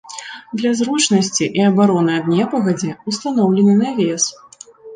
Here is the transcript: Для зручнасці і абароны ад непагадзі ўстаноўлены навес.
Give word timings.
Для 0.61 0.71
зручнасці 0.79 1.45
і 1.59 1.67
абароны 1.69 2.17
ад 2.21 2.33
непагадзі 2.37 2.91
ўстаноўлены 3.13 3.79
навес. 3.87 4.23